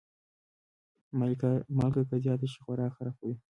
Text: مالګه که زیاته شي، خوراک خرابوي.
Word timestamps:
مالګه 1.77 2.01
که 2.09 2.15
زیاته 2.23 2.47
شي، 2.51 2.59
خوراک 2.63 2.91
خرابوي. 2.97 3.35